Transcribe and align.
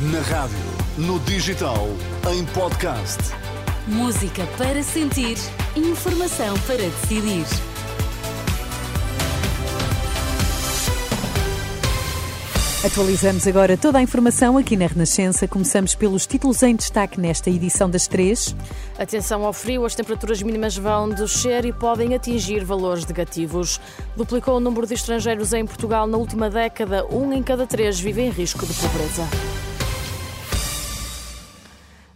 Na 0.00 0.20
rádio, 0.20 0.56
no 0.96 1.18
digital, 1.18 1.88
em 2.32 2.44
podcast. 2.54 3.18
Música 3.88 4.46
para 4.56 4.80
sentir, 4.80 5.36
informação 5.74 6.56
para 6.68 6.76
decidir. 6.76 7.44
Atualizamos 12.86 13.48
agora 13.48 13.76
toda 13.76 13.98
a 13.98 14.00
informação 14.00 14.56
aqui 14.56 14.76
na 14.76 14.86
Renascença. 14.86 15.48
Começamos 15.48 15.96
pelos 15.96 16.28
títulos 16.28 16.62
em 16.62 16.76
destaque 16.76 17.20
nesta 17.20 17.50
edição 17.50 17.90
das 17.90 18.06
três. 18.06 18.54
Atenção 18.96 19.44
ao 19.44 19.52
frio, 19.52 19.84
as 19.84 19.96
temperaturas 19.96 20.40
mínimas 20.40 20.76
vão 20.76 21.08
descer 21.08 21.64
e 21.64 21.72
podem 21.72 22.14
atingir 22.14 22.62
valores 22.62 23.04
negativos. 23.04 23.80
Duplicou 24.16 24.58
o 24.58 24.60
número 24.60 24.86
de 24.86 24.94
estrangeiros 24.94 25.52
em 25.52 25.66
Portugal 25.66 26.06
na 26.06 26.18
última 26.18 26.48
década. 26.48 27.04
Um 27.10 27.32
em 27.32 27.42
cada 27.42 27.66
três 27.66 27.98
vive 27.98 28.22
em 28.22 28.30
risco 28.30 28.64
de 28.64 28.74
pobreza. 28.74 29.67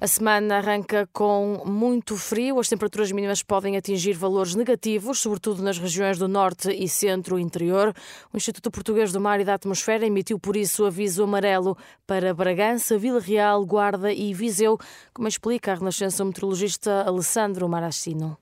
A 0.03 0.09
semana 0.09 0.57
arranca 0.57 1.09
com 1.13 1.63
muito 1.65 2.17
frio. 2.17 2.59
As 2.59 2.69
temperaturas 2.69 3.13
mínimas 3.13 3.41
podem 3.41 3.77
atingir 3.77 4.15
valores 4.15 4.57
negativos, 4.57 5.21
sobretudo 5.21 5.63
nas 5.63 5.79
regiões 5.79 6.19
do 6.19 6.27
norte 6.27 6.73
e 6.73 6.89
centro-interior. 6.89 7.95
O 8.33 8.37
Instituto 8.37 8.69
Português 8.69 9.13
do 9.13 9.21
Mar 9.21 9.41
e 9.41 9.45
da 9.45 9.55
Atmosfera 9.55 10.05
emitiu, 10.05 10.41
por 10.41 10.57
isso, 10.57 10.85
aviso 10.85 11.23
amarelo 11.23 11.79
para 12.05 12.35
Bragança, 12.35 12.99
Vila 12.99 13.21
Real, 13.21 13.65
Guarda 13.65 14.13
e 14.13 14.35
Viseu, 14.35 14.77
como 15.15 15.29
explica 15.29 15.71
a 15.71 15.77
renascença 15.77 16.25
meteorologista 16.25 17.05
Alessandro 17.07 17.69
Maracino 17.69 18.42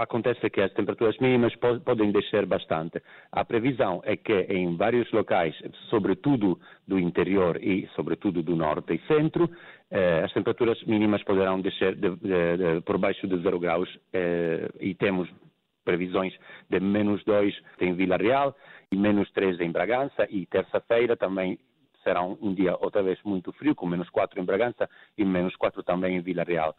acontece 0.00 0.48
que 0.50 0.60
as 0.60 0.72
temperaturas 0.72 1.16
mínimas 1.18 1.54
podem 1.84 2.10
descer 2.12 2.46
bastante. 2.46 3.02
A 3.32 3.44
previsão 3.44 4.00
é 4.04 4.16
que 4.16 4.32
em 4.48 4.76
vários 4.76 5.10
locais, 5.12 5.54
sobretudo 5.88 6.58
do 6.86 6.98
interior 6.98 7.62
e 7.62 7.88
sobretudo 7.94 8.42
do 8.42 8.56
norte 8.56 8.94
e 8.94 9.06
centro, 9.06 9.50
eh, 9.90 10.22
as 10.24 10.32
temperaturas 10.32 10.82
mínimas 10.84 11.22
poderão 11.24 11.60
descer 11.60 11.94
de, 11.94 12.10
de, 12.16 12.56
de, 12.56 12.80
por 12.82 12.98
baixo 12.98 13.26
de 13.26 13.40
zero 13.42 13.58
graus 13.58 13.88
eh, 14.12 14.68
e 14.80 14.94
temos 14.94 15.28
previsões 15.84 16.32
de 16.68 16.78
menos 16.80 17.24
2 17.24 17.54
em 17.80 17.94
Vila 17.94 18.16
Real 18.16 18.54
e 18.92 18.96
menos 18.96 19.30
3 19.32 19.60
em 19.60 19.70
Bragança 19.70 20.26
e 20.30 20.46
terça-feira 20.46 21.16
também 21.16 21.58
será 22.02 22.22
um 22.22 22.54
dia 22.54 22.76
outra 22.80 23.02
vez 23.02 23.18
muito 23.24 23.52
frio, 23.52 23.74
com 23.74 23.86
menos 23.86 24.08
4 24.10 24.40
em 24.40 24.44
Bragança 24.44 24.88
e 25.16 25.24
menos 25.24 25.54
4 25.56 25.82
também 25.82 26.16
em 26.16 26.20
Vila 26.20 26.44
Real. 26.44 26.74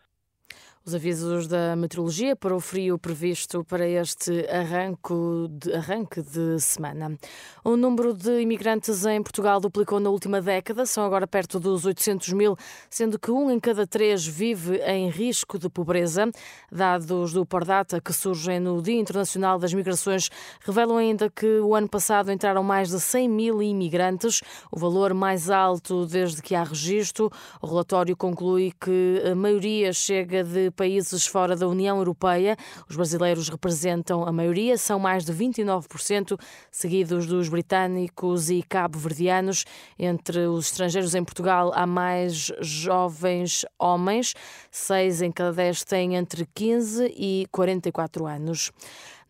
Os 0.83 0.95
avisos 0.95 1.45
da 1.45 1.75
meteorologia 1.75 2.35
para 2.35 2.55
o 2.55 2.59
frio 2.59 2.97
previsto 2.97 3.63
para 3.63 3.87
este 3.87 4.47
arranco 4.49 5.47
de, 5.47 5.71
arranque 5.73 6.23
de 6.23 6.59
semana. 6.59 7.19
O 7.63 7.77
número 7.77 8.15
de 8.15 8.41
imigrantes 8.41 9.05
em 9.05 9.21
Portugal 9.21 9.59
duplicou 9.59 9.99
na 9.99 10.09
última 10.09 10.41
década, 10.41 10.87
são 10.87 11.05
agora 11.05 11.27
perto 11.27 11.59
dos 11.59 11.85
800 11.85 12.33
mil, 12.33 12.57
sendo 12.89 13.19
que 13.19 13.29
um 13.29 13.51
em 13.51 13.59
cada 13.59 13.85
três 13.85 14.25
vive 14.25 14.77
em 14.77 15.07
risco 15.11 15.59
de 15.59 15.69
pobreza. 15.69 16.31
Dados 16.71 17.31
do 17.31 17.45
Pordata, 17.45 18.01
que 18.01 18.11
surgem 18.11 18.59
no 18.59 18.81
Dia 18.81 18.99
Internacional 18.99 19.59
das 19.59 19.75
Migrações, 19.75 20.31
revelam 20.65 20.97
ainda 20.97 21.29
que 21.29 21.59
o 21.59 21.75
ano 21.75 21.87
passado 21.87 22.31
entraram 22.31 22.63
mais 22.63 22.89
de 22.89 22.99
100 22.99 23.29
mil 23.29 23.61
imigrantes, 23.61 24.41
o 24.71 24.79
valor 24.79 25.13
mais 25.13 25.47
alto 25.47 26.07
desde 26.07 26.41
que 26.41 26.55
há 26.55 26.63
registro. 26.63 27.29
O 27.61 27.67
relatório 27.67 28.17
conclui 28.17 28.73
que 28.83 29.21
a 29.31 29.35
maioria 29.35 29.93
chega 29.93 30.43
de 30.43 30.70
países 30.71 31.27
fora 31.27 31.55
da 31.55 31.67
União 31.67 31.97
Europeia. 31.97 32.55
Os 32.89 32.95
brasileiros 32.95 33.49
representam 33.49 34.25
a 34.25 34.31
maioria, 34.31 34.77
são 34.77 34.99
mais 34.99 35.25
de 35.25 35.33
29%, 35.33 36.39
seguidos 36.71 37.27
dos 37.27 37.49
britânicos 37.49 38.49
e 38.49 38.63
cabo-verdianos. 38.63 39.65
Entre 39.97 40.47
os 40.47 40.67
estrangeiros 40.67 41.13
em 41.15 41.23
Portugal, 41.23 41.71
há 41.75 41.85
mais 41.85 42.51
jovens 42.61 43.65
homens, 43.77 44.33
seis 44.69 45.21
em 45.21 45.31
cada 45.31 45.53
dez 45.53 45.83
têm 45.83 46.15
entre 46.15 46.47
15 46.53 47.13
e 47.15 47.45
44 47.51 48.25
anos. 48.25 48.71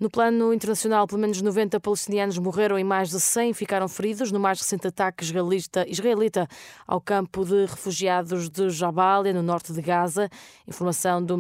No 0.02 0.10
plano 0.10 0.52
internacional, 0.52 1.06
pelo 1.06 1.22
menos 1.22 1.40
90 1.44 1.80
palestinianos 1.80 2.36
morreram 2.40 2.80
e 2.80 2.84
mais 2.84 3.12
de 3.12 3.20
100 3.20 3.54
ficaram 3.54 3.88
feridos 3.88 4.32
no 4.32 4.40
mais 4.40 4.60
recente 4.60 4.88
ataque 4.88 5.24
israelita, 5.24 5.88
israelita 5.88 6.48
ao 6.88 7.00
campo 7.00 7.46
de 7.46 7.68
refugiados 7.68 8.50
de 8.50 8.72
Jabalia, 8.72 9.32
no 9.32 9.44
norte 9.44 9.72
de 9.72 9.80
Gaza. 9.80 10.28
Informação 10.68 11.24
do 11.24 11.38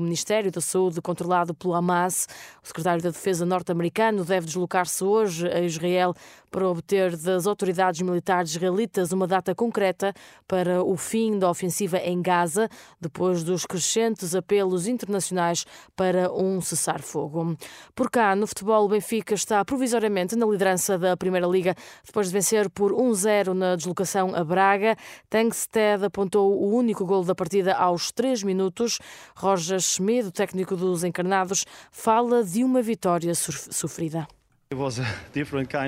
Ministério 0.00 0.50
da 0.50 0.62
Saúde, 0.62 1.02
controlado 1.02 1.52
pelo 1.52 1.74
Hamas. 1.74 2.26
O 2.64 2.66
secretário 2.66 3.02
da 3.02 3.10
Defesa 3.10 3.44
norte-americano 3.44 4.24
deve 4.24 4.46
deslocar-se 4.46 5.04
hoje 5.04 5.46
a 5.46 5.60
Israel 5.60 6.14
para 6.50 6.68
obter 6.68 7.16
das 7.16 7.46
autoridades 7.46 8.00
militares 8.02 8.50
israelitas 8.50 9.12
uma 9.12 9.26
data 9.26 9.54
concreta 9.54 10.12
para 10.46 10.82
o 10.82 10.96
fim 10.96 11.38
da 11.38 11.50
ofensiva 11.50 11.98
em 11.98 12.20
Gaza, 12.22 12.68
depois 13.00 13.42
dos 13.42 13.64
crescentes 13.66 14.34
apelos 14.34 14.86
internacionais 14.86 15.64
para 15.96 16.32
um 16.32 16.60
cessar-fogo. 16.60 17.56
Por 17.94 18.10
cá, 18.10 18.34
no 18.34 18.46
futebol, 18.46 18.84
o 18.84 18.88
Benfica 18.88 19.34
está 19.34 19.64
provisoriamente 19.64 20.36
na 20.36 20.46
liderança 20.46 20.98
da 20.98 21.16
Primeira 21.16 21.46
Liga, 21.46 21.74
depois 22.04 22.28
de 22.28 22.32
vencer 22.32 22.70
por 22.70 22.92
1-0 22.92 23.52
na 23.52 23.76
deslocação 23.76 24.34
a 24.34 24.44
Braga. 24.44 24.96
Tangsted 25.28 26.04
apontou 26.04 26.52
o 26.52 26.74
único 26.74 27.04
gol 27.04 27.24
da 27.24 27.34
partida 27.34 27.74
aos 27.74 28.12
3 28.12 28.42
minutos. 28.42 28.98
Roger 29.36 29.80
Schmid, 29.80 30.28
o 30.28 30.32
técnico 30.32 30.76
dos 30.76 31.04
encarnados, 31.04 31.64
fala 31.90 32.44
de 32.44 32.64
uma 32.64 32.82
vitória 32.82 33.34
sofrida. 33.34 34.37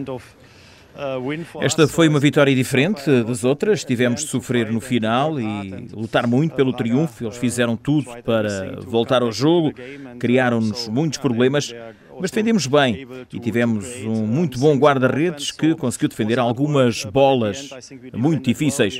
Of 0.08 0.36
esta 1.60 1.86
foi 1.86 2.08
uma 2.08 2.18
vitória 2.18 2.54
diferente 2.54 3.22
das 3.24 3.44
outras. 3.44 3.84
Tivemos 3.84 4.22
de 4.22 4.28
sofrer 4.28 4.72
no 4.72 4.80
final 4.80 5.38
e 5.38 5.86
lutar 5.92 6.26
muito 6.26 6.56
pelo 6.56 6.72
triunfo. 6.72 7.24
Eles 7.24 7.36
fizeram 7.36 7.76
tudo 7.76 8.10
para 8.24 8.80
voltar 8.80 9.20
ao 9.22 9.30
jogo, 9.30 9.72
criaram-nos 10.18 10.88
muitos 10.88 11.18
problemas, 11.18 11.72
mas 12.18 12.30
defendemos 12.30 12.66
bem. 12.66 13.06
e 13.32 13.38
tivemos 13.38 13.86
um 14.04 14.26
muito 14.26 14.58
bom 14.58 14.74
guarda-redes 14.76 15.50
que 15.50 15.74
conseguiu 15.74 16.08
defender 16.08 16.38
algumas 16.38 17.04
bolas 17.04 17.68
muito 18.14 18.44
difíceis. 18.44 18.98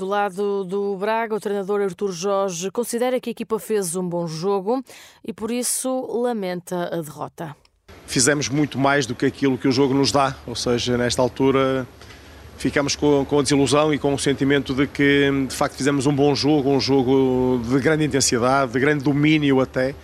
Do 0.00 0.06
lado 0.06 0.64
do 0.64 0.96
Braga, 0.96 1.34
o 1.34 1.38
treinador 1.38 1.82
Artur 1.82 2.10
Jorge 2.10 2.70
considera 2.70 3.20
que 3.20 3.28
a 3.28 3.32
equipa 3.32 3.58
fez 3.58 3.94
um 3.94 4.08
bom 4.08 4.26
jogo 4.26 4.82
e 5.22 5.30
por 5.30 5.50
isso 5.50 6.06
lamenta 6.22 6.88
a 6.90 7.02
derrota. 7.02 7.54
Fizemos 8.06 8.48
muito 8.48 8.78
mais 8.78 9.04
do 9.04 9.14
que 9.14 9.26
aquilo 9.26 9.58
que 9.58 9.68
o 9.68 9.72
jogo 9.72 9.92
nos 9.92 10.10
dá, 10.10 10.34
ou 10.46 10.54
seja, 10.54 10.96
nesta 10.96 11.20
altura 11.20 11.86
ficamos 12.56 12.96
com, 12.96 13.26
com 13.26 13.40
a 13.40 13.42
desilusão 13.42 13.92
e 13.92 13.98
com 13.98 14.14
o 14.14 14.18
sentimento 14.18 14.72
de 14.72 14.86
que 14.86 15.30
de 15.46 15.54
facto 15.54 15.76
fizemos 15.76 16.06
um 16.06 16.14
bom 16.14 16.34
jogo, 16.34 16.70
um 16.70 16.80
jogo 16.80 17.60
de 17.62 17.78
grande 17.78 18.02
intensidade, 18.02 18.72
de 18.72 18.80
grande 18.80 19.04
domínio 19.04 19.60
até, 19.60 19.94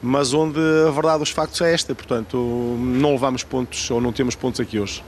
mas 0.00 0.32
onde 0.32 0.60
a 0.86 0.90
verdade 0.92 1.18
dos 1.18 1.30
factos 1.30 1.60
é 1.62 1.74
esta, 1.74 1.96
portanto 1.96 2.36
não 2.78 3.10
levamos 3.10 3.42
pontos 3.42 3.90
ou 3.90 4.00
não 4.00 4.12
temos 4.12 4.36
pontos 4.36 4.60
aqui 4.60 4.78
hoje. 4.78 5.02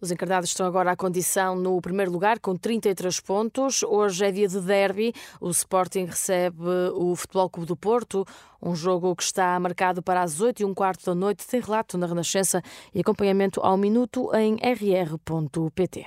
Os 0.00 0.10
encarnados 0.10 0.50
estão 0.50 0.66
agora 0.66 0.90
à 0.90 0.96
condição 0.96 1.56
no 1.56 1.80
primeiro 1.80 2.12
lugar, 2.12 2.38
com 2.38 2.54
33 2.54 3.18
pontos. 3.20 3.82
Hoje 3.82 4.26
é 4.26 4.30
dia 4.30 4.46
de 4.46 4.60
derby. 4.60 5.14
O 5.40 5.50
Sporting 5.50 6.04
recebe 6.04 6.58
o 6.94 7.16
Futebol 7.16 7.48
Clube 7.48 7.68
do 7.68 7.76
Porto, 7.76 8.24
um 8.60 8.74
jogo 8.74 9.16
que 9.16 9.22
está 9.22 9.58
marcado 9.58 10.02
para 10.02 10.22
as 10.22 10.40
8 10.40 10.60
e 10.60 10.64
um 10.64 10.74
quarto 10.74 11.06
da 11.06 11.14
noite. 11.14 11.46
Tem 11.46 11.60
relato 11.60 11.96
na 11.96 12.06
Renascença 12.06 12.62
e 12.94 13.00
acompanhamento 13.00 13.60
ao 13.60 13.76
minuto 13.76 14.30
em 14.34 14.56
rr.pt. 14.56 16.06